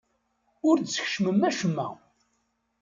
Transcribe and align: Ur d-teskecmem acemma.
Ur 0.67 0.75
d-teskecmem 0.79 1.41
acemma. 1.49 1.87